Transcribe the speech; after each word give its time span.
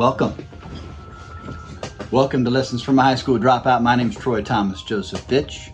Welcome. 0.00 0.34
Welcome 2.10 2.42
to 2.46 2.50
Lessons 2.50 2.82
from 2.82 2.98
a 2.98 3.02
High 3.02 3.16
School 3.16 3.38
Dropout. 3.38 3.82
My 3.82 3.96
name 3.96 4.08
is 4.08 4.16
Troy 4.16 4.40
Thomas 4.40 4.80
Joseph 4.80 5.20
Fitch. 5.20 5.72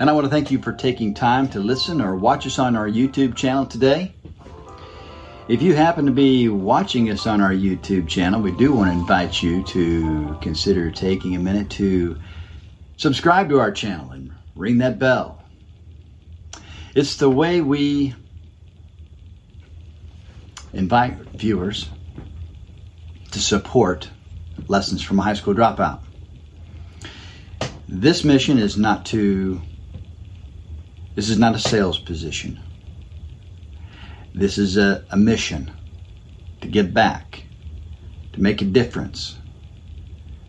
And 0.00 0.10
I 0.10 0.12
want 0.12 0.24
to 0.24 0.28
thank 0.28 0.50
you 0.50 0.60
for 0.60 0.72
taking 0.72 1.14
time 1.14 1.46
to 1.50 1.60
listen 1.60 2.00
or 2.00 2.16
watch 2.16 2.48
us 2.48 2.58
on 2.58 2.74
our 2.74 2.88
YouTube 2.88 3.36
channel 3.36 3.64
today. 3.64 4.12
If 5.46 5.62
you 5.62 5.76
happen 5.76 6.04
to 6.06 6.10
be 6.10 6.48
watching 6.48 7.08
us 7.08 7.28
on 7.28 7.40
our 7.40 7.52
YouTube 7.52 8.08
channel, 8.08 8.42
we 8.42 8.50
do 8.50 8.72
want 8.72 8.90
to 8.90 8.98
invite 8.98 9.40
you 9.40 9.62
to 9.62 10.36
consider 10.42 10.90
taking 10.90 11.36
a 11.36 11.38
minute 11.38 11.70
to 11.70 12.18
subscribe 12.96 13.48
to 13.50 13.60
our 13.60 13.70
channel 13.70 14.10
and 14.10 14.32
ring 14.56 14.78
that 14.78 14.98
bell. 14.98 15.44
It's 16.96 17.14
the 17.14 17.30
way 17.30 17.60
we 17.60 18.16
invite 20.72 21.18
viewers 21.34 21.88
to 23.36 23.42
support 23.42 24.08
Lessons 24.66 25.02
from 25.02 25.18
a 25.18 25.22
High 25.22 25.34
School 25.34 25.54
Dropout. 25.54 26.00
This 27.86 28.24
mission 28.24 28.58
is 28.58 28.78
not 28.78 29.04
to, 29.06 29.60
this 31.14 31.28
is 31.28 31.38
not 31.38 31.54
a 31.54 31.58
sales 31.58 31.98
position. 31.98 32.58
This 34.32 34.56
is 34.56 34.78
a, 34.78 35.04
a 35.10 35.18
mission 35.18 35.70
to 36.62 36.68
give 36.68 36.94
back, 36.94 37.44
to 38.32 38.40
make 38.40 38.62
a 38.62 38.64
difference, 38.64 39.36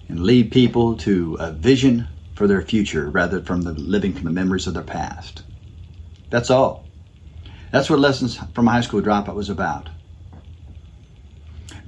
and 0.07 0.23
lead 0.23 0.49
people 0.53 0.95
to 0.99 1.35
a 1.41 1.51
vision 1.51 2.07
for 2.35 2.47
their 2.47 2.61
future 2.61 3.09
rather 3.09 3.41
from 3.41 3.63
the 3.63 3.73
living 3.73 4.13
from 4.13 4.23
the 4.23 4.31
memories 4.31 4.65
of 4.65 4.75
their 4.75 4.81
past. 4.81 5.43
That's 6.29 6.49
all. 6.49 6.85
That's 7.69 7.89
what 7.89 7.99
Lessons 7.99 8.39
from 8.53 8.69
a 8.69 8.72
High 8.72 8.79
School 8.79 9.01
Dropout 9.01 9.35
was 9.35 9.49
about. 9.49 9.89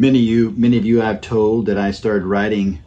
Many 0.02 0.20
of 0.20 0.26
you, 0.26 0.52
many 0.52 0.78
of 0.78 0.86
you, 0.86 1.02
I've 1.02 1.20
told 1.20 1.66
that 1.66 1.78
I 1.78 1.92
started 1.92 2.24
writing 2.24 2.82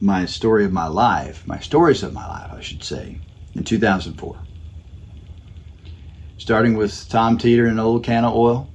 my 0.00 0.24
story 0.24 0.64
of 0.64 0.72
my 0.72 0.86
life, 0.86 1.46
my 1.46 1.58
stories 1.58 2.02
of 2.02 2.14
my 2.14 2.26
life, 2.26 2.50
I 2.50 2.62
should 2.62 2.82
say, 2.82 3.20
in 3.54 3.62
2004. 3.62 4.38
Starting 6.38 6.74
with 6.74 7.10
Tom 7.10 7.36
Teeter 7.36 7.66
and 7.66 7.78
Old 7.78 8.04
Can 8.04 8.24
of 8.24 8.34
Oil, 8.34 8.70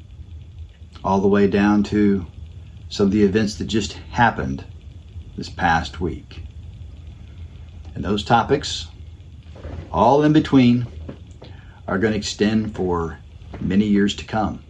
all 1.03 1.21
the 1.21 1.27
way 1.27 1.47
down 1.47 1.81
to 1.85 2.27
some 2.87 3.07
of 3.07 3.11
the 3.11 3.23
events 3.23 3.55
that 3.55 3.65
just 3.65 3.93
happened 4.11 4.63
this 5.35 5.49
past 5.49 5.99
week. 5.99 6.43
And 7.95 8.05
those 8.05 8.23
topics, 8.23 8.89
all 9.91 10.21
in 10.21 10.33
between, 10.33 10.85
are 11.87 11.97
going 11.97 12.13
to 12.13 12.19
extend 12.19 12.75
for 12.75 13.17
many 13.59 13.87
years 13.87 14.15
to 14.17 14.25
come. 14.25 14.63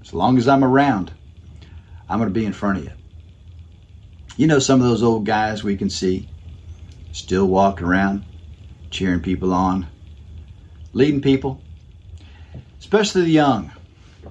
As 0.00 0.14
long 0.14 0.38
as 0.38 0.48
I'm 0.48 0.64
around, 0.64 1.12
I'm 2.08 2.18
going 2.18 2.30
to 2.30 2.40
be 2.40 2.46
in 2.46 2.52
front 2.52 2.78
of 2.78 2.84
you. 2.84 2.92
You 4.36 4.46
know, 4.46 4.58
some 4.58 4.80
of 4.80 4.86
those 4.86 5.02
old 5.02 5.26
guys 5.26 5.64
we 5.64 5.76
can 5.76 5.90
see 5.90 6.28
still 7.12 7.46
walking 7.46 7.86
around, 7.86 8.24
cheering 8.90 9.20
people 9.20 9.52
on, 9.52 9.88
leading 10.92 11.20
people, 11.20 11.62
especially 12.78 13.22
the 13.22 13.30
young. 13.30 13.72
I 14.24 14.30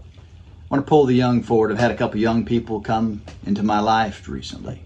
want 0.69 0.85
to 0.85 0.89
pull 0.89 1.05
the 1.05 1.13
young 1.13 1.43
forward. 1.43 1.71
I've 1.71 1.79
had 1.79 1.91
a 1.91 1.97
couple 1.97 2.19
young 2.19 2.45
people 2.45 2.81
come 2.81 3.23
into 3.45 3.63
my 3.63 3.79
life 3.79 4.27
recently. 4.27 4.83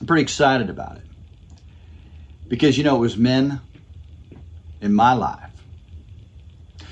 I'm 0.00 0.06
pretty 0.06 0.22
excited 0.22 0.68
about 0.68 0.96
it. 0.96 1.04
Because, 2.48 2.76
you 2.76 2.84
know, 2.84 2.96
it 2.96 3.00
was 3.00 3.16
men 3.16 3.60
in 4.80 4.92
my 4.92 5.12
life, 5.12 5.50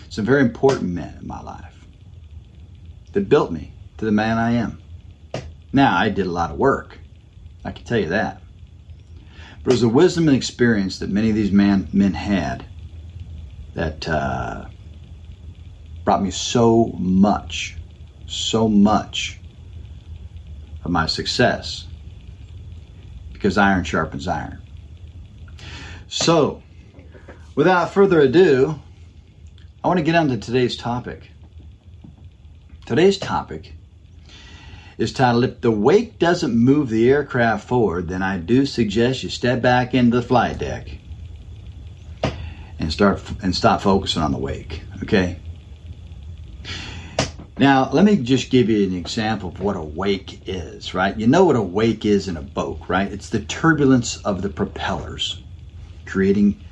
some 0.08 0.25
very 0.25 0.42
important 0.42 0.91
men 0.92 1.16
in 1.20 1.27
my 1.27 1.41
life, 1.42 1.86
that 3.12 3.28
built 3.28 3.50
me 3.50 3.75
to 3.98 4.05
the 4.05 4.12
man 4.12 4.38
I 4.38 4.53
am. 4.53 4.81
Now, 5.72 5.96
I 5.96 6.08
did 6.08 6.26
a 6.26 6.32
lot 6.32 6.50
of 6.50 6.58
work. 6.58 7.00
I 7.64 7.72
can 7.72 7.84
tell 7.84 7.98
you 7.98 8.08
that. 8.08 8.42
But 9.62 9.70
it 9.70 9.75
was 9.75 9.81
the 9.82 9.88
wisdom 9.88 10.28
and 10.28 10.36
experience 10.36 10.98
that 10.98 11.10
many 11.10 11.31
of 11.31 11.36
these 11.36 11.53
man, 11.53 11.88
men 11.92 12.14
had 12.14 12.66
that 13.75 14.08
uh, 14.08 14.69
brought 16.04 16.22
me 16.22 16.31
so 16.31 16.94
much, 16.98 17.78
so 18.26 18.69
much 18.69 19.42
of 20.84 20.91
my 20.91 21.06
success. 21.06 21.88
Because 23.32 23.56
iron 23.58 23.84
sharpens 23.84 24.26
iron. 24.26 24.60
So, 26.08 26.64
without 27.54 27.92
further 27.94 28.20
ado, 28.20 28.82
I 29.84 29.88
want 29.88 29.98
to 29.98 30.04
get 30.04 30.14
on 30.16 30.28
to 30.28 30.37
today's 30.37 30.76
topic. 30.76 31.31
Today's 32.87 33.19
topic 33.19 33.79
is 35.00 35.12
titled 35.15 35.44
If 35.44 35.61
the 35.62 35.71
wake 35.71 36.19
doesn't 36.19 36.55
move 36.55 36.91
the 36.91 37.09
aircraft 37.09 37.66
forward, 37.66 38.09
then 38.09 38.22
I 38.22 38.37
do 38.37 38.66
suggest 38.66 39.22
you 39.22 39.31
step 39.31 39.62
back 39.62 39.94
into 39.94 40.16
the 40.16 40.22
flight 40.22 40.59
deck 40.59 40.88
and 42.78 42.93
start 42.93 43.22
and 43.43 43.56
stop 43.56 43.81
focusing 43.81 44.21
on 44.21 44.33
the 44.33 44.38
wake. 44.38 44.83
Okay? 45.03 45.41
Now, 47.56 47.91
let 47.93 48.05
me 48.05 48.16
just 48.16 48.50
give 48.50 48.69
you 48.69 48.87
an 48.87 48.94
example 48.94 49.49
of 49.49 49.61
what 49.61 49.77
a 49.77 49.83
wake 49.83 50.43
is, 50.47 50.93
right? 50.93 51.17
You 51.17 51.27
know 51.27 51.44
what 51.44 51.56
a 51.56 51.62
wake 51.62 52.05
is 52.05 52.28
in 52.28 52.37
a 52.37 52.43
boat, 52.43 52.81
right? 52.88 53.11
It's 53.11 53.31
the 53.31 53.41
turbulence 53.41 54.19
of 54.19 54.43
the 54.43 54.49
propellers, 54.50 55.43
creating 56.05 56.62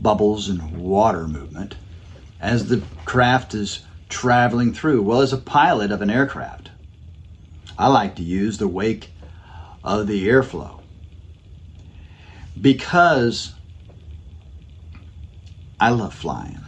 bubbles 0.00 0.48
and 0.48 0.76
water 0.78 1.28
movement 1.28 1.76
as 2.40 2.68
the 2.68 2.82
craft 3.04 3.54
is 3.54 3.80
traveling 4.08 4.72
through. 4.72 5.02
Well, 5.02 5.20
as 5.20 5.32
a 5.32 5.38
pilot 5.38 5.90
of 5.90 6.02
an 6.02 6.10
aircraft, 6.10 6.70
I 7.76 7.88
like 7.88 8.16
to 8.16 8.22
use 8.22 8.58
the 8.58 8.68
wake 8.68 9.14
of 9.82 10.06
the 10.06 10.28
airflow 10.28 10.80
because 12.60 13.54
I 15.80 15.90
love 15.90 16.14
flying. 16.14 16.60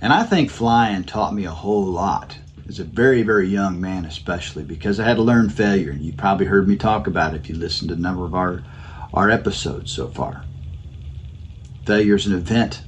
And 0.00 0.12
I 0.12 0.24
think 0.24 0.50
flying 0.50 1.04
taught 1.04 1.34
me 1.34 1.44
a 1.44 1.50
whole 1.50 1.84
lot 1.84 2.38
as 2.66 2.80
a 2.80 2.84
very, 2.84 3.22
very 3.22 3.48
young 3.48 3.80
man, 3.80 4.04
especially 4.04 4.64
because 4.64 4.98
I 4.98 5.04
had 5.04 5.16
to 5.16 5.22
learn 5.22 5.48
failure. 5.48 5.90
And 5.90 6.02
you 6.02 6.12
probably 6.12 6.46
heard 6.46 6.66
me 6.66 6.76
talk 6.76 7.06
about 7.06 7.34
it 7.34 7.42
if 7.42 7.48
you 7.48 7.54
listened 7.54 7.90
to 7.90 7.94
a 7.94 7.98
number 7.98 8.24
of 8.24 8.34
our, 8.34 8.64
our 9.12 9.30
episodes 9.30 9.92
so 9.92 10.08
far. 10.08 10.46
Failure 11.84 12.16
is 12.16 12.26
an 12.26 12.34
event, 12.34 12.84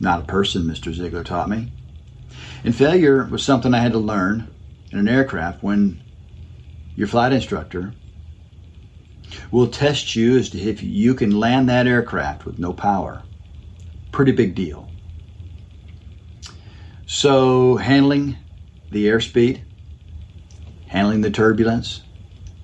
not 0.00 0.20
a 0.20 0.24
person, 0.24 0.62
Mr. 0.62 0.94
Ziegler 0.94 1.24
taught 1.24 1.50
me. 1.50 1.72
And 2.64 2.74
failure 2.74 3.24
was 3.24 3.42
something 3.42 3.74
I 3.74 3.80
had 3.80 3.92
to 3.92 3.98
learn 3.98 4.48
in 4.90 4.98
an 4.98 5.08
aircraft 5.08 5.62
when 5.62 6.02
your 6.94 7.08
flight 7.08 7.32
instructor 7.32 7.94
will 9.50 9.68
test 9.68 10.14
you 10.14 10.36
as 10.38 10.50
to 10.50 10.58
if 10.58 10.82
you 10.82 11.14
can 11.14 11.30
land 11.30 11.68
that 11.68 11.86
aircraft 11.86 12.46
with 12.46 12.58
no 12.58 12.72
power. 12.72 13.24
Pretty 14.12 14.32
big 14.32 14.54
deal. 14.54 14.92
So, 17.04 17.76
handling 17.76 18.36
the 18.90 19.06
airspeed, 19.06 19.62
handling 20.86 21.20
the 21.20 21.30
turbulence, 21.30 22.02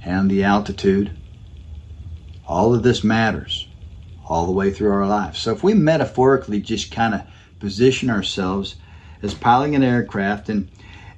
and 0.04 0.30
the 0.30 0.44
altitude, 0.44 1.16
all 2.46 2.74
of 2.74 2.82
this 2.82 3.04
matters 3.04 3.68
all 4.24 4.46
the 4.46 4.52
way 4.52 4.72
through 4.72 4.90
our 4.90 5.06
lives. 5.06 5.38
So, 5.38 5.52
if 5.52 5.62
we 5.62 5.74
metaphorically 5.74 6.60
just 6.60 6.90
kind 6.90 7.14
of 7.14 7.22
position 7.60 8.10
ourselves 8.10 8.76
as 9.22 9.34
piloting 9.34 9.76
an 9.76 9.84
aircraft 9.84 10.48
and 10.48 10.68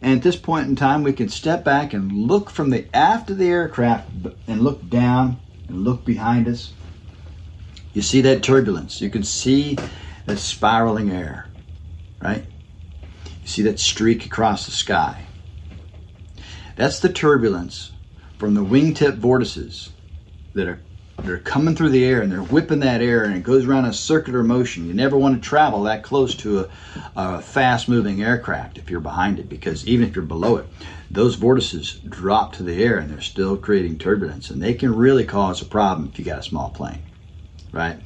and 0.05 0.19
at 0.19 0.23
this 0.23 0.37
point 0.37 0.69
in 0.69 0.77
time, 0.77 1.03
we 1.03 1.15
can 1.15 1.31
step 1.31 1.65
back 1.65 1.95
and 1.95 2.13
look 2.13 2.51
from 2.51 2.69
the 2.69 2.95
aft 2.95 3.31
of 3.31 3.39
the 3.39 3.49
aircraft 3.49 4.11
and 4.47 4.61
look 4.61 4.87
down 4.91 5.41
and 5.67 5.83
look 5.83 6.05
behind 6.05 6.47
us. 6.47 6.75
You 7.95 8.03
see 8.03 8.21
that 8.21 8.43
turbulence. 8.43 9.01
You 9.01 9.09
can 9.09 9.23
see 9.23 9.79
that 10.27 10.37
spiraling 10.37 11.11
air, 11.11 11.49
right? 12.21 12.45
You 13.25 13.49
see 13.49 13.63
that 13.63 13.81
streak 13.81 14.27
across 14.27 14.67
the 14.67 14.73
sky. 14.73 15.25
That's 16.77 17.01
the 17.01 17.11
turbulence 17.11 17.93
from 18.37 18.53
the 18.53 18.65
wingtip 18.65 19.17
vortices 19.17 19.89
that 20.53 20.69
are 20.69 20.83
they're 21.25 21.39
coming 21.39 21.75
through 21.75 21.91
the 21.91 22.05
air 22.05 22.21
and 22.21 22.31
they're 22.31 22.43
whipping 22.43 22.81
that 22.81 23.01
air 23.01 23.25
and 23.25 23.35
it 23.35 23.43
goes 23.43 23.65
around 23.65 23.87
a 23.87 23.93
circular 23.93 24.43
motion. 24.43 24.87
You 24.87 24.95
never 24.95 25.17
want 25.17 25.35
to 25.35 25.49
travel 25.49 25.83
that 25.85 26.03
close 26.03 26.35
to 26.37 26.61
a, 26.61 26.69
a 27.17 27.41
fast 27.41 27.89
moving 27.89 28.23
aircraft 28.23 28.79
if 28.79 28.91
you're 28.91 29.01
behind 29.01 29.39
it 29.39 29.49
because 29.49 29.87
even 29.87 30.07
if 30.07 30.15
you're 30.15 30.25
below 30.25 30.57
it, 30.57 30.69
those 31.11 31.37
vortices 31.37 31.99
drop 32.09 32.53
to 32.55 32.63
the 32.63 32.83
air 32.83 32.99
and 32.99 33.11
they're 33.11 33.21
still 33.21 33.57
creating 33.57 33.99
turbulence 33.99 34.51
and 34.51 34.63
they 34.63 34.75
can 34.75 34.95
really 34.95 35.25
cause 35.25 35.63
a 35.63 35.67
problem 35.67 36.09
if 36.13 36.19
you 36.19 36.25
got 36.25 36.41
a 36.41 36.43
small 36.43 36.71
plane, 36.71 37.03
right? 37.73 38.01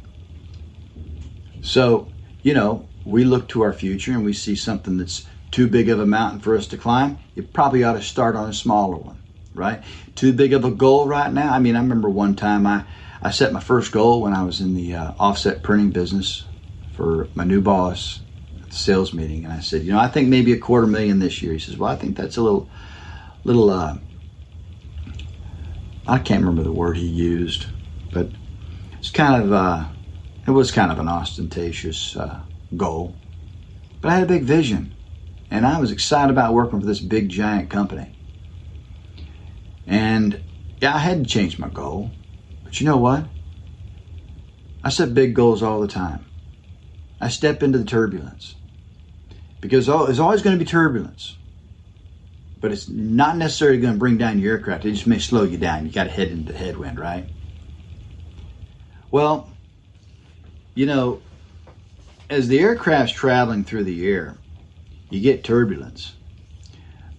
So, 1.61 2.13
you 2.43 2.55
know, 2.55 2.89
we 3.05 3.25
look 3.25 3.49
to 3.49 3.63
our 3.63 3.73
future 3.73 4.13
and 4.13 4.25
we 4.25 4.33
see 4.33 4.55
something 4.55 4.97
that's 4.97 5.27
too 5.51 5.67
big 5.67 5.89
of 5.89 5.99
a 5.99 6.07
mountain 6.07 6.41
for 6.41 6.57
us 6.57 6.67
to 6.69 6.77
climb. 6.77 7.19
You 7.35 7.43
probably 7.43 7.83
ought 7.83 7.95
to 7.95 8.03
start 8.03 8.37
on 8.37 8.49
a 8.49 8.55
smaller 8.55 8.97
one, 8.97 9.21
right? 9.55 9.83
Too 10.15 10.33
big 10.33 10.53
of 10.53 10.65
a 10.65 10.71
goal 10.71 11.07
right 11.07 11.33
now. 11.33 11.53
I 11.53 11.59
mean, 11.59 11.75
I 11.75 11.81
remember 11.81 12.11
one 12.11 12.37
time 12.37 12.67
I 12.67 12.85
I 13.23 13.31
set 13.31 13.53
my 13.53 13.61
first 13.61 13.93
goal 13.93 14.23
when 14.23 14.33
I 14.33 14.45
was 14.45 14.61
in 14.61 14.75
the 14.75 14.95
uh, 14.95 15.13
offset 15.19 15.63
printing 15.63 15.91
business 15.91 16.47
for 16.93 17.31
my 17.35 17.45
new 17.45 17.61
boss 17.61 18.21
at 18.63 18.71
the 18.71 18.77
sales 18.77 19.13
meeting, 19.13 19.45
and 19.45 19.53
I 19.53 19.61
said, 19.61 19.83
you 19.83 19.93
know, 19.93 19.99
I 19.99 20.09
think 20.09 20.29
maybe 20.29 20.53
a 20.53 20.59
quarter 20.59 20.87
million 20.87 21.19
this 21.19 21.43
year. 21.43 21.53
He 21.53 21.59
says, 21.59 21.77
well, 21.77 21.91
I 21.91 21.97
think 21.97 22.17
that's 22.17 22.37
a 22.37 22.43
little, 22.43 22.71
little, 23.45 23.71
uh, 23.71 23.99
I 26.07 26.19
can't 26.19 26.41
remember 26.41 26.63
the 26.63 26.73
word 26.73 26.97
he 26.97 27.07
used, 27.07 27.67
but 28.11 28.31
it's 28.99 29.11
kind 29.11 29.43
of 29.43 29.53
uh, 29.53 29.89
it 30.47 30.53
was 30.53 30.71
kind 30.71 30.91
of 30.91 30.99
an 30.99 31.09
ostentatious 31.09 32.17
uh, 32.17 32.41
goal. 32.77 33.15
But 34.01 34.11
I 34.11 34.15
had 34.15 34.23
a 34.25 34.27
big 34.27 34.45
vision, 34.45 34.97
and 35.51 35.67
I 35.67 35.79
was 35.79 35.91
excited 35.93 36.31
about 36.31 36.55
working 36.55 36.81
for 36.81 36.87
this 36.87 37.01
big 37.01 37.29
giant 37.29 37.69
company. 37.69 38.15
And 39.87 40.43
yeah, 40.81 40.95
I 40.95 40.99
had 40.99 41.25
to 41.25 41.31
change 41.31 41.59
my 41.59 41.69
goal, 41.69 42.13
but 42.69 42.81
you 42.81 42.87
know 42.87 42.99
what? 42.99 43.31
I 44.85 44.91
set 44.91 45.15
big 45.15 45.35
goals 45.35 45.63
all 45.63 45.81
the 45.81 45.89
time. 45.89 46.27
I 47.21 47.31
step 47.31 47.63
into 47.63 47.79
the 47.79 47.87
turbulence 47.87 48.57
because 49.61 49.87
there's 49.87 50.21
always 50.21 50.43
going 50.43 50.59
to 50.59 50.65
be 50.65 50.71
turbulence 50.71 51.37
but 52.61 52.73
it's 52.73 52.89
not 52.89 53.37
necessarily 53.37 53.81
going 53.81 53.95
to 53.95 53.99
bring 53.99 54.19
down 54.19 54.39
your 54.39 54.55
aircraft. 54.57 54.85
It 54.85 54.93
just 54.93 55.07
may 55.07 55.19
slow 55.19 55.45
you 55.45 55.59
down. 55.59 55.87
You 55.87 55.93
got 55.93 56.05
to 56.05 56.11
head 56.11 56.29
into 56.31 56.53
the 56.53 56.59
headwind, 56.59 56.99
right? 56.99 57.31
Well, 59.11 59.59
you 60.75 60.87
know, 60.87 61.25
as 62.31 62.49
the 62.49 62.61
aircraft's 62.61 63.15
traveling 63.15 63.65
through 63.65 63.85
the 63.85 64.07
air, 64.09 64.43
you 65.11 65.21
get 65.21 65.45
turbulence. 65.45 66.17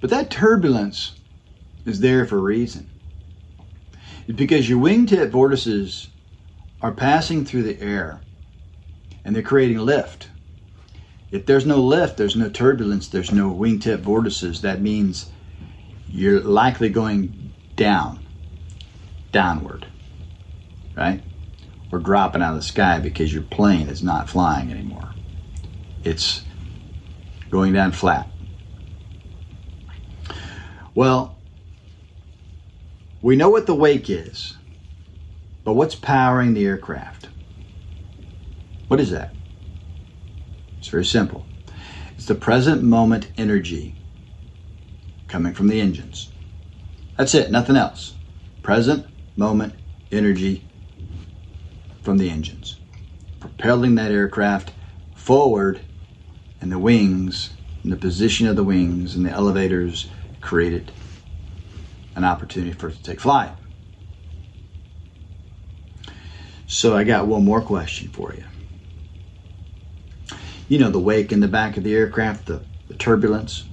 But 0.01 0.09
that 0.11 0.31
turbulence 0.31 1.19
is 1.85 2.01
there 2.01 2.25
for 2.25 2.37
a 2.37 2.41
reason. 2.41 2.91
Because 4.35 4.69
your 4.69 4.79
wingtip 4.79 5.31
vortices 5.31 6.07
are 6.81 6.91
passing 6.91 7.45
through 7.45 7.63
the 7.63 7.81
air 7.81 8.21
and 9.25 9.35
they're 9.35 9.43
creating 9.43 9.79
lift. 9.79 10.29
If 11.31 11.45
there's 11.45 11.65
no 11.65 11.77
lift, 11.77 12.17
there's 12.17 12.35
no 12.35 12.49
turbulence, 12.49 13.07
there's 13.07 13.31
no 13.31 13.51
wingtip 13.51 13.99
vortices. 13.99 14.61
That 14.61 14.81
means 14.81 15.31
you're 16.11 16.41
likely 16.41 16.89
going 16.89 17.53
down, 17.75 18.25
downward, 19.31 19.87
right? 20.95 21.21
Or 21.91 21.99
dropping 21.99 22.41
out 22.41 22.51
of 22.51 22.57
the 22.57 22.63
sky 22.63 22.99
because 22.99 23.33
your 23.33 23.43
plane 23.43 23.89
is 23.89 24.03
not 24.03 24.29
flying 24.29 24.71
anymore. 24.71 25.09
It's 26.03 26.43
going 27.49 27.73
down 27.73 27.91
flat. 27.91 28.29
Well, 30.95 31.38
we 33.21 33.35
know 33.35 33.49
what 33.49 33.65
the 33.65 33.75
wake 33.75 34.09
is, 34.09 34.57
but 35.63 35.73
what's 35.73 35.95
powering 35.95 36.53
the 36.53 36.65
aircraft? 36.65 37.29
What 38.87 38.99
is 38.99 39.11
that? 39.11 39.35
It's 40.79 40.89
very 40.89 41.05
simple. 41.05 41.47
It's 42.15 42.25
the 42.25 42.35
present 42.35 42.83
moment 42.83 43.31
energy 43.37 43.97
coming 45.27 45.53
from 45.53 45.67
the 45.67 45.81
engines. 45.81 46.31
That's 47.17 47.35
it, 47.35 47.51
nothing 47.51 47.75
else. 47.75 48.15
Present 48.61 49.07
moment 49.35 49.75
energy 50.11 50.67
from 52.01 52.17
the 52.17 52.29
engines, 52.29 52.79
propelling 53.39 53.95
that 53.95 54.11
aircraft 54.11 54.73
forward, 55.13 55.81
and 56.61 56.71
the 56.71 56.79
wings, 56.79 57.51
and 57.83 57.91
the 57.91 57.97
position 57.97 58.47
of 58.47 58.55
the 58.55 58.63
wings 58.63 59.15
and 59.15 59.25
the 59.25 59.31
elevators 59.31 60.09
created 60.41 60.91
an 62.19 62.25
opportunity 62.25 62.71
for 62.71 62.89
it 62.89 62.95
to 62.95 63.01
take 63.01 63.19
flight. 63.19 63.51
So 66.67 66.95
I 66.95 67.03
got 67.03 67.27
one 67.27 67.43
more 67.43 67.61
question 67.61 68.09
for 68.09 68.33
you 68.35 68.43
you 70.69 70.77
know, 70.77 70.91
the 70.91 70.99
wake 70.99 71.31
in 71.31 71.39
the 71.39 71.47
back 71.47 71.75
of 71.75 71.83
the 71.83 71.95
aircraft, 71.95 72.45
the, 72.45 72.63
the 72.87 72.93
turbulence. 72.93 73.67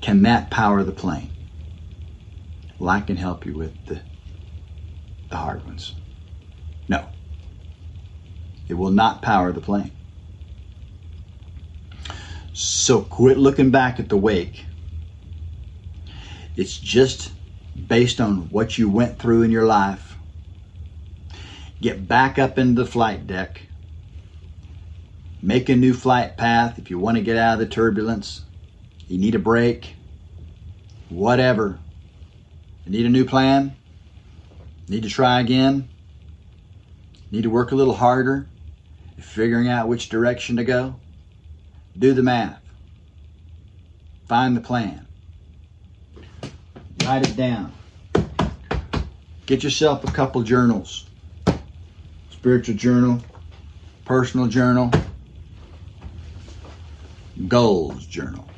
Can 0.00 0.22
that 0.22 0.50
power 0.50 0.82
the 0.82 0.92
plane? 0.92 1.30
Well, 2.78 2.88
I 2.88 3.02
can 3.02 3.16
help 3.16 3.44
you 3.44 3.54
with 3.54 3.84
the, 3.84 4.00
the 5.28 5.36
hard 5.36 5.64
ones. 5.66 5.94
No. 6.88 7.06
It 8.66 8.74
will 8.74 8.90
not 8.90 9.22
power 9.22 9.52
the 9.52 9.60
plane. 9.60 9.92
So 12.52 13.02
quit 13.02 13.36
looking 13.36 13.70
back 13.70 14.00
at 14.00 14.08
the 14.08 14.16
wake. 14.16 14.64
It's 16.56 16.76
just 16.76 17.32
based 17.86 18.20
on 18.20 18.48
what 18.50 18.78
you 18.78 18.88
went 18.88 19.18
through 19.18 19.42
in 19.42 19.50
your 19.50 19.66
life. 19.66 20.16
Get 21.80 22.08
back 22.08 22.38
up 22.38 22.58
into 22.58 22.82
the 22.82 22.90
flight 22.90 23.26
deck 23.26 23.66
make 25.46 25.68
a 25.68 25.76
new 25.76 25.94
flight 25.94 26.36
path 26.36 26.76
if 26.76 26.90
you 26.90 26.98
want 26.98 27.16
to 27.16 27.22
get 27.22 27.36
out 27.36 27.54
of 27.54 27.58
the 27.60 27.66
turbulence. 27.66 28.42
You 29.06 29.16
need 29.16 29.36
a 29.36 29.38
break, 29.38 29.94
whatever. 31.08 31.78
You 32.84 32.90
need 32.92 33.06
a 33.06 33.10
new 33.10 33.24
plan. 33.24 33.76
Need 34.88 35.04
to 35.04 35.08
try 35.08 35.40
again. 35.40 35.88
Need 37.30 37.42
to 37.42 37.50
work 37.50 37.70
a 37.70 37.76
little 37.76 37.94
harder 37.94 38.48
figuring 39.20 39.68
out 39.68 39.88
which 39.88 40.08
direction 40.08 40.56
to 40.56 40.64
go. 40.64 40.96
Do 41.96 42.12
the 42.12 42.22
math. 42.22 42.60
Find 44.28 44.56
the 44.56 44.60
plan. 44.60 45.06
Write 47.06 47.28
it 47.28 47.36
down. 47.36 47.72
Get 49.46 49.62
yourself 49.62 50.02
a 50.02 50.10
couple 50.10 50.42
journals 50.42 51.06
spiritual 52.30 52.74
journal, 52.74 53.20
personal 54.04 54.48
journal, 54.48 54.90
goals 57.46 58.04
journal. 58.06 58.48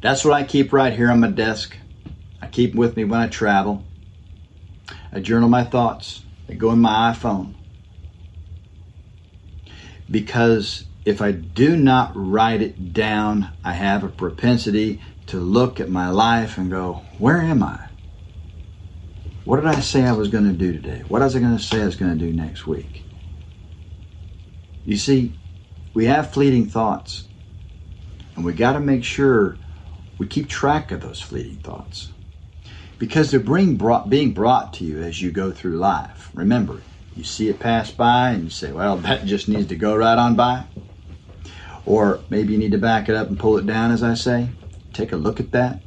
That's 0.00 0.24
what 0.24 0.34
I 0.34 0.44
keep 0.44 0.72
right 0.72 0.92
here 0.92 1.10
on 1.10 1.18
my 1.18 1.30
desk. 1.30 1.76
I 2.40 2.46
keep 2.46 2.76
with 2.76 2.96
me 2.96 3.02
when 3.02 3.18
I 3.18 3.26
travel. 3.26 3.82
I 5.12 5.18
journal 5.18 5.48
my 5.48 5.64
thoughts. 5.64 6.22
They 6.46 6.54
go 6.54 6.70
in 6.70 6.78
my 6.78 7.12
iPhone. 7.12 7.54
Because 10.08 10.84
if 11.04 11.20
I 11.20 11.32
do 11.32 11.76
not 11.76 12.12
write 12.14 12.62
it 12.62 12.92
down, 12.92 13.50
I 13.64 13.72
have 13.72 14.04
a 14.04 14.08
propensity 14.08 15.00
to 15.32 15.38
look 15.40 15.80
at 15.80 15.88
my 15.88 16.10
life 16.10 16.58
and 16.58 16.70
go, 16.70 17.06
where 17.16 17.40
am 17.40 17.62
I? 17.62 17.86
What 19.44 19.56
did 19.56 19.66
I 19.66 19.80
say 19.80 20.04
I 20.04 20.12
was 20.12 20.28
going 20.28 20.44
to 20.44 20.52
do 20.52 20.74
today? 20.74 21.04
What 21.08 21.22
was 21.22 21.34
I 21.34 21.40
going 21.40 21.56
to 21.56 21.62
say 21.62 21.80
I 21.80 21.86
was 21.86 21.96
going 21.96 22.12
to 22.16 22.22
do 22.22 22.34
next 22.34 22.66
week? 22.66 23.06
You 24.84 24.98
see, 24.98 25.38
we 25.94 26.04
have 26.04 26.30
fleeting 26.32 26.68
thoughts. 26.68 27.30
And 28.36 28.44
we 28.44 28.52
got 28.52 28.74
to 28.74 28.80
make 28.80 29.04
sure 29.04 29.58
we 30.18 30.26
keep 30.26 30.50
track 30.50 30.92
of 30.92 31.00
those 31.00 31.22
fleeting 31.22 31.60
thoughts 31.60 32.12
because 32.98 33.30
they're 33.30 33.40
brought, 33.40 34.10
being 34.10 34.34
brought 34.34 34.74
to 34.74 34.84
you 34.84 35.00
as 35.02 35.22
you 35.22 35.32
go 35.32 35.50
through 35.50 35.78
life. 35.78 36.30
Remember, 36.34 36.82
you 37.14 37.24
see 37.24 37.48
it 37.48 37.58
pass 37.58 37.90
by 37.90 38.32
and 38.32 38.44
you 38.44 38.50
say, 38.50 38.70
well, 38.70 38.98
that 38.98 39.24
just 39.24 39.48
needs 39.48 39.68
to 39.68 39.76
go 39.76 39.96
right 39.96 40.18
on 40.18 40.36
by. 40.36 40.66
Or 41.86 42.26
maybe 42.28 42.52
you 42.52 42.58
need 42.58 42.72
to 42.72 42.78
back 42.78 43.08
it 43.08 43.16
up 43.16 43.28
and 43.28 43.38
pull 43.38 43.56
it 43.56 43.64
down, 43.66 43.92
as 43.92 44.02
I 44.02 44.12
say. 44.12 44.50
Take 44.92 45.12
a 45.12 45.16
look 45.16 45.40
at 45.40 45.52
that. 45.52 45.82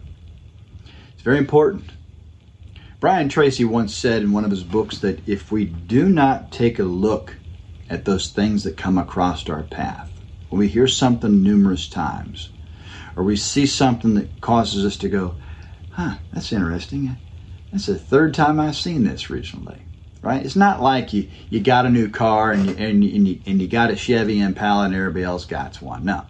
It's 1.13 1.23
very 1.23 1.37
important. 1.37 1.93
Brian 2.99 3.29
Tracy 3.29 3.65
once 3.65 3.95
said 3.95 4.23
in 4.23 4.31
one 4.31 4.45
of 4.45 4.51
his 4.51 4.63
books 4.63 4.99
that 4.99 5.27
if 5.27 5.51
we 5.51 5.65
do 5.65 6.09
not 6.09 6.51
take 6.51 6.79
a 6.79 6.83
look 6.83 7.39
at 7.89 8.05
those 8.05 8.29
things 8.29 8.63
that 8.63 8.77
come 8.77 8.97
across 8.97 9.47
our 9.49 9.63
path. 9.63 10.11
When 10.49 10.59
we 10.59 10.67
hear 10.67 10.87
something 10.87 11.43
numerous 11.43 11.87
times, 11.89 12.51
or 13.15 13.23
we 13.23 13.35
see 13.35 13.65
something 13.65 14.15
that 14.15 14.41
causes 14.41 14.85
us 14.85 14.97
to 14.97 15.09
go, 15.09 15.37
huh, 15.89 16.17
that's 16.33 16.53
interesting. 16.53 17.17
That's 17.71 17.87
the 17.87 17.97
third 17.97 18.33
time 18.33 18.59
I've 18.59 18.75
seen 18.75 19.03
this 19.03 19.29
recently, 19.29 19.87
right? 20.21 20.43
It's 20.45 20.55
not 20.55 20.81
like 20.81 21.13
you, 21.13 21.29
you 21.49 21.61
got 21.61 21.85
a 21.85 21.89
new 21.89 22.09
car 22.09 22.51
and 22.51 22.65
you, 22.67 22.75
and, 22.77 23.03
you, 23.03 23.15
and, 23.15 23.27
you, 23.27 23.41
and 23.45 23.61
you 23.61 23.67
got 23.67 23.91
a 23.91 23.95
Chevy 23.95 24.39
Impala 24.39 24.85
and 24.85 24.95
everybody 24.95 25.23
else 25.23 25.45
got 25.45 25.81
one. 25.81 26.05
No. 26.05 26.25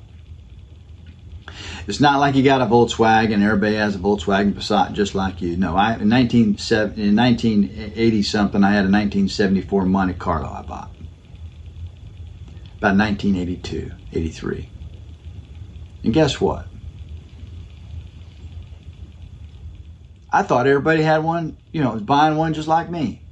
It's 1.87 1.99
not 1.99 2.19
like 2.19 2.35
you 2.35 2.43
got 2.43 2.61
a 2.61 2.65
Volkswagen, 2.65 3.43
everybody 3.43 3.75
has 3.75 3.95
a 3.95 3.99
Volkswagen 3.99 4.53
Passat 4.53 4.93
just 4.93 5.13
like 5.13 5.41
you. 5.41 5.55
No, 5.55 5.75
I 5.75 5.95
in 5.95 6.09
19, 6.09 6.43
in 6.43 7.15
1980 7.15 8.23
something, 8.23 8.63
I 8.63 8.69
had 8.69 8.85
a 8.85 8.89
1974 8.89 9.85
Monte 9.85 10.13
Carlo 10.15 10.49
I 10.49 10.63
bought 10.63 10.91
about 12.77 12.97
1982, 12.97 13.91
83. 14.11 14.71
And 16.03 16.13
guess 16.13 16.41
what? 16.41 16.69
I 20.31 20.43
thought 20.43 20.67
everybody 20.67 21.01
had 21.01 21.23
one, 21.23 21.57
you 21.71 21.81
know, 21.81 21.91
was 21.91 22.01
buying 22.01 22.35
one 22.35 22.53
just 22.53 22.67
like 22.67 22.89
me. 22.89 23.25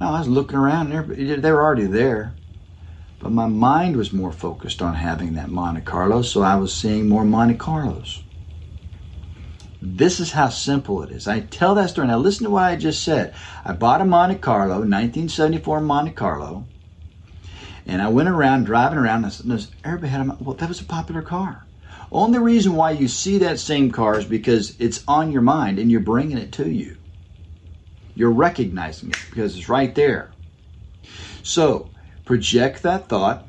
No, 0.00 0.08
I 0.08 0.18
was 0.18 0.28
looking 0.28 0.56
around 0.56 0.92
and 0.92 1.42
they 1.42 1.52
were 1.52 1.62
already 1.62 1.86
there. 1.86 2.41
But 3.22 3.30
my 3.30 3.46
mind 3.46 3.96
was 3.96 4.12
more 4.12 4.32
focused 4.32 4.82
on 4.82 4.94
having 4.94 5.34
that 5.34 5.48
Monte 5.48 5.82
Carlo, 5.82 6.22
so 6.22 6.42
I 6.42 6.56
was 6.56 6.74
seeing 6.74 7.08
more 7.08 7.24
Monte 7.24 7.54
Carlos. 7.54 8.24
This 9.80 10.18
is 10.18 10.32
how 10.32 10.48
simple 10.48 11.02
it 11.04 11.10
is. 11.12 11.28
I 11.28 11.40
tell 11.40 11.76
that 11.76 11.90
story. 11.90 12.08
Now 12.08 12.18
listen 12.18 12.44
to 12.44 12.50
what 12.50 12.64
I 12.64 12.74
just 12.74 13.02
said. 13.02 13.34
I 13.64 13.74
bought 13.74 14.00
a 14.00 14.04
Monte 14.04 14.36
Carlo, 14.36 14.78
1974 14.78 15.80
Monte 15.80 16.10
Carlo, 16.12 16.66
and 17.86 18.02
I 18.02 18.08
went 18.08 18.28
around 18.28 18.64
driving 18.64 18.98
around, 18.98 19.24
and 19.24 19.68
everybody 19.84 20.08
had 20.08 20.26
a, 20.26 20.36
well, 20.40 20.56
that 20.56 20.68
was 20.68 20.80
a 20.80 20.84
popular 20.84 21.22
car. 21.22 21.64
Only 22.10 22.40
reason 22.40 22.74
why 22.74 22.90
you 22.90 23.06
see 23.06 23.38
that 23.38 23.60
same 23.60 23.92
car 23.92 24.18
is 24.18 24.24
because 24.24 24.76
it's 24.80 25.04
on 25.06 25.30
your 25.30 25.42
mind 25.42 25.78
and 25.78 25.90
you're 25.90 26.00
bringing 26.00 26.38
it 26.38 26.52
to 26.52 26.68
you. 26.68 26.96
You're 28.14 28.32
recognizing 28.32 29.10
it 29.10 29.18
because 29.30 29.56
it's 29.56 29.68
right 29.68 29.94
there. 29.94 30.32
So 31.42 31.90
project 32.24 32.82
that 32.82 33.08
thought, 33.08 33.48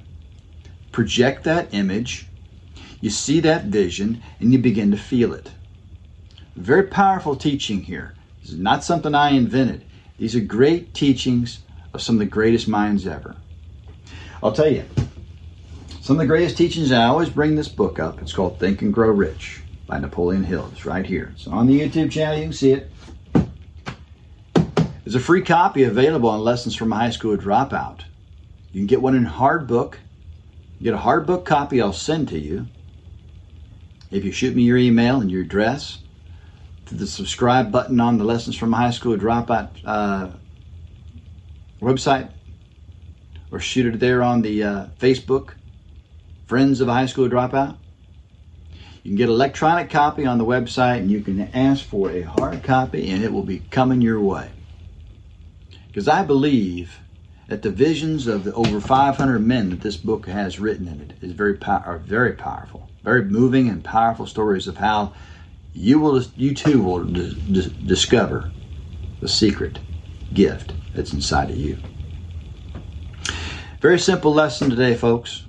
project 0.92 1.44
that 1.44 1.74
image, 1.74 2.27
you 3.01 3.10
see 3.10 3.39
that 3.42 3.65
vision, 3.65 4.22
and 4.39 4.53
you 4.53 4.60
begin 4.60 4.92
to 4.92 4.98
feel 4.98 5.34
it. 5.34 5.51
Very 6.56 6.84
powerful 6.84 7.36
teaching 7.36 7.82
here. 7.82 8.13
This 8.42 8.51
is 8.51 8.60
not 8.60 8.84
something 8.84 9.15
I 9.15 9.32
invented. 9.32 9.84
These 10.18 10.36
are 10.36 10.42
great 10.42 10.94
teachings 10.94 11.60
of 11.94 12.01
some 12.01 12.15
of 12.15 12.20
the 12.20 12.25
greatest 12.25 12.68
minds 12.68 13.08
ever. 13.08 13.36
I'll 14.42 14.51
tell 14.51 14.70
you, 14.70 14.86
some 16.01 16.18
of 16.18 16.22
the 16.22 16.27
greatest 16.27 16.58
teachings, 16.58 16.92
I 16.92 17.06
always 17.06 17.30
bring 17.30 17.56
this 17.56 17.68
book 17.68 18.00
up. 18.00 18.22
It's 18.22 18.34
called 18.34 18.60
Think 18.60 18.82
and 18.82 18.94
Grow 18.94 19.10
Rich 19.10 19.62
by 19.88 20.00
Napoleon 20.00 20.44
Hill. 20.44 20.70
It's 20.72 20.86
right 20.86 21.06
here. 21.06 21.32
It's 21.34 21.48
on 21.48 21.68
the 21.68 21.80
YouTube 21.80 22.12
channel. 22.12 22.38
You 22.38 22.44
can 22.44 22.53
see 22.53 22.74
it. 22.74 22.92
There's 25.03 25.15
a 25.15 25.20
free 25.20 25.42
copy 25.42 25.84
available 25.84 26.30
on 26.30 26.42
Lessons 26.42 26.75
from 26.75 26.94
a 26.94 26.96
High 26.96 27.10
School 27.10 27.38
Dropout. 27.38 28.01
You 28.74 28.80
can 28.80 28.88
get 28.88 29.03
one 29.03 29.15
in 29.15 29.24
hard 29.24 29.68
book. 29.68 30.00
Get 30.82 30.96
a 30.96 30.98
hard 30.98 31.27
book 31.27 31.46
copy 31.46 31.80
I'll 31.80 31.94
send 31.94 32.27
to 32.30 32.39
you. 32.39 32.68
If 34.12 34.25
you 34.25 34.32
shoot 34.32 34.56
me 34.56 34.63
your 34.63 34.77
email 34.77 35.22
and 35.22 35.32
your 35.32 35.44
address 35.44 36.00
to 36.88 36.96
the 36.96 37.08
subscribe 37.08 37.72
button 37.72 38.00
on 38.00 38.18
the 38.18 38.24
Lessons 38.24 38.58
from 38.58 38.74
High 38.74 38.89
School 38.89 39.15
Dropout 39.15 39.70
uh, 39.86 40.32
website, 41.82 42.32
or 43.51 43.60
shoot 43.60 43.94
it 43.94 44.00
there 44.00 44.24
on 44.24 44.42
the 44.42 44.63
uh, 44.63 44.86
Facebook, 45.00 45.51
Friends 46.48 46.82
of 46.82 46.88
a 46.88 46.94
High 46.94 47.06
School 47.06 47.30
Dropout. 47.30 47.77
You 49.03 49.12
can 49.12 49.15
get 49.15 49.30
an 49.30 49.36
electronic 49.36 49.92
copy 49.92 50.25
on 50.25 50.39
the 50.39 50.46
website 50.46 50.98
and 50.98 51.12
you 51.12 51.22
can 51.22 51.42
ask 51.53 51.86
for 51.86 52.10
a 52.10 52.24
hard 52.24 52.63
copy 52.63 53.12
and 53.12 53.24
it 53.24 53.32
will 53.32 53.44
be 53.44 53.60
coming 53.70 54.01
your 54.01 54.20
way. 54.20 54.50
Because 55.88 56.08
I 56.08 56.24
believe 56.24 57.00
that 57.48 57.62
the 57.62 57.70
visions 57.72 58.28
of 58.28 58.44
the 58.44 58.54
over 58.54 58.80
500 58.80 59.40
men 59.40 59.70
that 59.70 59.82
this 59.82 59.98
book 59.98 60.28
has 60.28 60.60
written 60.60 60.88
in 60.88 61.02
it 61.02 61.14
is 61.22 61.34
very 61.34 61.58
are 61.62 62.00
very 62.00 62.34
powerful, 62.34 62.90
very 63.04 63.26
moving 63.26 63.68
and 63.70 63.84
powerful 63.84 64.26
stories 64.26 64.68
of 64.68 64.78
how 64.78 65.14
you 65.74 66.00
will 66.00 66.24
you 66.36 66.54
too 66.54 66.82
will 66.82 67.04
discover 67.86 68.54
the 69.20 69.28
secret 69.28 69.80
gift 70.34 70.74
that's 70.94 71.14
inside 71.14 71.50
of 71.50 71.58
you. 71.58 71.80
Very 73.82 74.00
simple 74.00 74.34
lesson 74.34 74.70
today, 74.70 74.96
folks. 74.96 75.46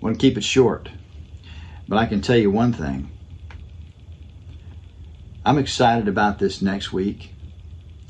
Want 0.00 0.18
to 0.18 0.20
keep 0.20 0.36
it 0.36 0.44
short, 0.44 0.90
but 1.88 1.98
I 1.98 2.06
can 2.06 2.20
tell 2.20 2.36
you 2.36 2.50
one 2.50 2.72
thing. 2.72 3.12
I'm 5.44 5.58
excited 5.58 6.08
about 6.08 6.40
this 6.40 6.60
next 6.60 6.92
week. 6.92 7.35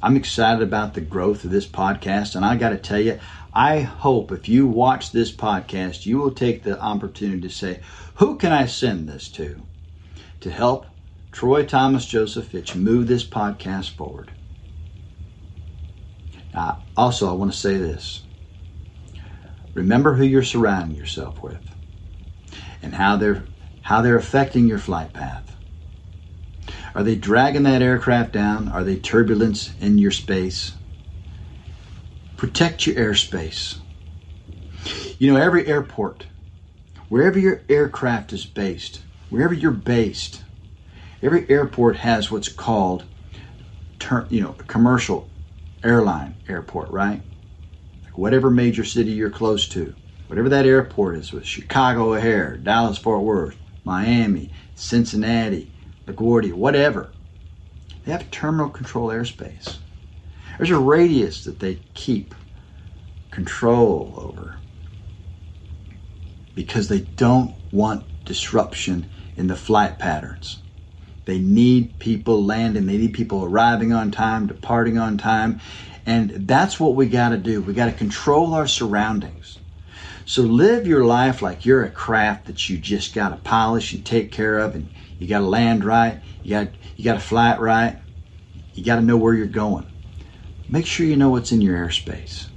I'm 0.06 0.16
excited 0.16 0.62
about 0.62 0.94
the 0.94 1.00
growth 1.00 1.42
of 1.42 1.50
this 1.50 1.66
podcast. 1.66 2.36
And 2.36 2.44
I 2.44 2.54
got 2.54 2.68
to 2.68 2.76
tell 2.76 3.00
you, 3.00 3.18
I 3.52 3.80
hope 3.80 4.30
if 4.30 4.48
you 4.48 4.68
watch 4.68 5.10
this 5.10 5.34
podcast, 5.34 6.06
you 6.06 6.18
will 6.18 6.30
take 6.30 6.62
the 6.62 6.80
opportunity 6.80 7.40
to 7.40 7.50
say, 7.50 7.80
who 8.14 8.38
can 8.38 8.52
I 8.52 8.66
send 8.66 9.08
this 9.08 9.28
to 9.30 9.66
to 10.38 10.50
help 10.52 10.86
Troy 11.32 11.64
Thomas 11.64 12.06
Joseph 12.06 12.46
Fitch 12.46 12.76
move 12.76 13.08
this 13.08 13.28
podcast 13.28 13.96
forward? 13.96 14.30
Now, 16.54 16.84
also, 16.96 17.28
I 17.28 17.32
want 17.32 17.50
to 17.50 17.58
say 17.58 17.76
this. 17.76 18.28
Remember 19.74 20.14
who 20.14 20.24
you're 20.24 20.44
surrounding 20.44 20.96
yourself 20.96 21.42
with 21.42 21.68
and 22.80 22.94
how 22.94 23.16
they're 23.16 23.48
how 23.80 24.02
they're 24.02 24.16
affecting 24.16 24.68
your 24.68 24.78
flight 24.78 25.12
path. 25.12 25.55
Are 26.96 27.02
they 27.02 27.14
dragging 27.14 27.64
that 27.64 27.82
aircraft 27.82 28.32
down? 28.32 28.68
Are 28.70 28.82
they 28.82 28.96
turbulence 28.96 29.74
in 29.78 29.98
your 29.98 30.10
space? 30.10 30.72
Protect 32.38 32.86
your 32.86 32.96
airspace. 32.96 33.80
You 35.18 35.30
know, 35.30 35.38
every 35.38 35.66
airport, 35.66 36.24
wherever 37.10 37.38
your 37.38 37.60
aircraft 37.68 38.32
is 38.32 38.46
based, 38.46 39.04
wherever 39.28 39.52
you're 39.52 39.72
based, 39.72 40.44
every 41.20 41.46
airport 41.50 41.96
has 41.96 42.30
what's 42.30 42.48
called, 42.48 43.04
ter- 43.98 44.26
you 44.30 44.40
know, 44.40 44.56
a 44.58 44.62
commercial 44.62 45.28
airline 45.84 46.36
airport, 46.48 46.90
right? 46.90 47.22
Like 48.04 48.16
whatever 48.16 48.50
major 48.50 48.84
city 48.84 49.10
you're 49.10 49.28
close 49.28 49.68
to, 49.68 49.94
whatever 50.28 50.48
that 50.48 50.64
airport 50.64 51.18
is, 51.18 51.30
with 51.30 51.44
Chicago 51.44 52.14
O'Hare, 52.14 52.56
Dallas 52.56 52.96
Fort 52.96 53.22
Worth, 53.22 53.58
Miami, 53.84 54.50
Cincinnati, 54.74 55.74
LaGuardia, 56.06 56.54
whatever. 56.54 57.12
They 58.04 58.12
have 58.12 58.30
terminal 58.30 58.70
control 58.70 59.08
airspace. 59.08 59.78
There's 60.56 60.70
a 60.70 60.78
radius 60.78 61.44
that 61.44 61.60
they 61.60 61.80
keep 61.94 62.34
control 63.30 64.14
over 64.16 64.60
because 66.54 66.88
they 66.88 67.00
don't 67.00 67.54
want 67.70 68.06
disruption 68.24 69.10
in 69.36 69.48
the 69.48 69.56
flight 69.56 69.98
patterns. 69.98 70.62
They 71.26 71.38
need 71.38 71.98
people 71.98 72.44
landing, 72.44 72.86
they 72.86 72.98
need 72.98 73.12
people 73.12 73.44
arriving 73.44 73.92
on 73.92 74.10
time, 74.12 74.46
departing 74.46 74.96
on 74.96 75.18
time, 75.18 75.60
and 76.06 76.48
that's 76.48 76.78
what 76.78 76.94
we 76.94 77.08
got 77.08 77.30
to 77.30 77.36
do. 77.36 77.60
We 77.60 77.74
got 77.74 77.86
to 77.86 77.92
control 77.92 78.54
our 78.54 78.68
surroundings. 78.68 79.58
So 80.24 80.42
live 80.42 80.86
your 80.86 81.04
life 81.04 81.42
like 81.42 81.64
you're 81.64 81.84
a 81.84 81.90
craft 81.90 82.46
that 82.46 82.68
you 82.68 82.78
just 82.78 83.14
got 83.14 83.30
to 83.30 83.36
polish 83.36 83.92
and 83.92 84.04
take 84.06 84.32
care 84.32 84.58
of 84.58 84.74
and 84.74 84.90
you 85.18 85.28
got 85.28 85.40
to 85.40 85.46
land 85.46 85.84
right. 85.84 86.22
You 86.42 86.50
got 86.50 86.74
you 86.96 87.04
got 87.04 87.14
to 87.14 87.20
fly 87.20 87.52
it 87.54 87.60
right. 87.60 88.00
You 88.74 88.84
got 88.84 88.96
to 88.96 89.02
know 89.02 89.16
where 89.16 89.34
you're 89.34 89.46
going. 89.46 89.88
Make 90.68 90.86
sure 90.86 91.06
you 91.06 91.16
know 91.16 91.30
what's 91.30 91.52
in 91.52 91.60
your 91.62 91.76
airspace. 91.78 92.48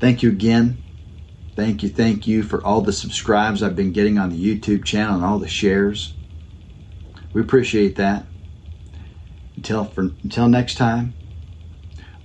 Thank 0.00 0.22
you 0.22 0.30
again. 0.30 0.82
Thank 1.56 1.82
you, 1.82 1.88
thank 1.88 2.26
you 2.26 2.42
for 2.44 2.64
all 2.64 2.82
the 2.82 2.92
subscribes 2.92 3.62
I've 3.62 3.76
been 3.76 3.92
getting 3.92 4.18
on 4.18 4.30
the 4.30 4.42
YouTube 4.60 4.84
channel 4.84 5.16
and 5.16 5.24
all 5.24 5.38
the 5.40 5.48
shares. 5.48 6.14
We 7.32 7.42
appreciate 7.42 7.96
that. 7.96 8.28
Until 9.56 9.84
for, 9.84 10.16
until 10.24 10.48
next 10.48 10.76
time, 10.76 11.16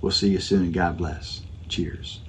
we'll 0.00 0.12
see 0.12 0.30
you 0.30 0.40
soon 0.40 0.62
and 0.64 0.74
God 0.74 0.98
bless. 0.98 1.42
Cheers. 1.68 2.23